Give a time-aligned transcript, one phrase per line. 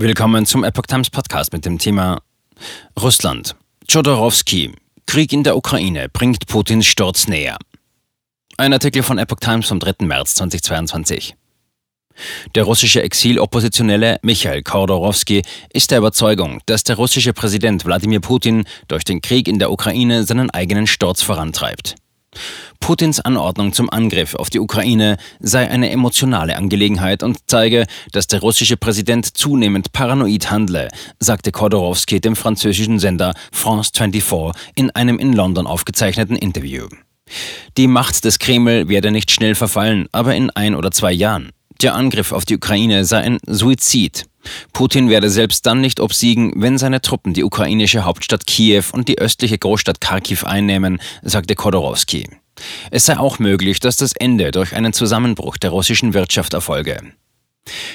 [0.00, 2.22] Willkommen zum Epoch Times Podcast mit dem Thema
[3.02, 3.56] Russland.
[3.90, 4.70] Chodorowski.
[5.06, 7.58] Krieg in der Ukraine bringt Putins Sturz näher.
[8.58, 10.06] Ein Artikel von Epoch Times vom 3.
[10.06, 11.34] März 2022.
[12.54, 15.42] Der russische Exiloppositionelle Michael Khodorowski
[15.72, 20.22] ist der Überzeugung, dass der russische Präsident Wladimir Putin durch den Krieg in der Ukraine
[20.22, 21.96] seinen eigenen Sturz vorantreibt.
[22.80, 28.40] Putins Anordnung zum Angriff auf die Ukraine sei eine emotionale Angelegenheit und zeige, dass der
[28.40, 30.88] russische Präsident zunehmend paranoid handle,
[31.18, 36.88] sagte Khodorowski dem französischen Sender France 24 in einem in London aufgezeichneten Interview.
[37.76, 41.50] Die Macht des Kreml werde nicht schnell verfallen, aber in ein oder zwei Jahren.
[41.82, 44.27] Der Angriff auf die Ukraine sei ein Suizid.
[44.72, 49.18] Putin werde selbst dann nicht obsiegen, wenn seine Truppen die ukrainische Hauptstadt Kiew und die
[49.18, 52.28] östliche Großstadt Kharkiv einnehmen, sagte Khodorowski.
[52.90, 57.00] Es sei auch möglich, dass das Ende durch einen Zusammenbruch der russischen Wirtschaft erfolge.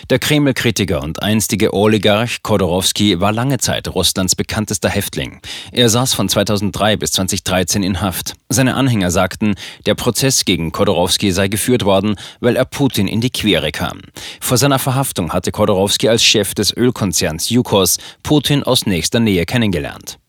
[0.10, 5.40] Der Kreml-Kritiker und einstige Oligarch Khodorowski war lange Zeit Russlands bekanntester Häftling.
[5.72, 8.36] Er saß von 2003 bis 2013 in Haft.
[8.50, 9.56] Seine Anhänger sagten,
[9.86, 14.02] der Prozess gegen Khodorowski sei geführt worden, weil er Putin in die Quere kam.
[14.44, 20.20] Vor seiner Verhaftung hatte Khodorowski als Chef des Ölkonzerns Yukos Putin aus nächster Nähe kennengelernt.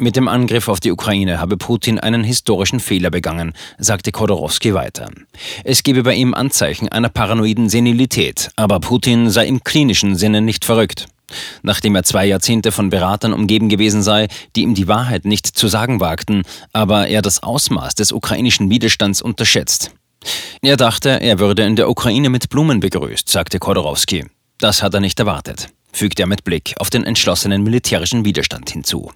[0.00, 5.12] Mit dem Angriff auf die Ukraine habe Putin einen historischen Fehler begangen, sagte Khodorowski weiter.
[5.62, 10.64] Es gebe bei ihm Anzeichen einer paranoiden Senilität, aber Putin sei im klinischen Sinne nicht
[10.64, 11.06] verrückt.
[11.62, 15.68] Nachdem er zwei Jahrzehnte von Beratern umgeben gewesen sei, die ihm die Wahrheit nicht zu
[15.68, 19.92] sagen wagten, aber er das Ausmaß des ukrainischen Widerstands unterschätzt.
[20.62, 24.26] Er dachte, er würde in der Ukraine mit Blumen begrüßt, sagte Khodorowski.
[24.58, 29.12] Das hat er nicht erwartet, fügte er mit Blick auf den entschlossenen militärischen Widerstand hinzu.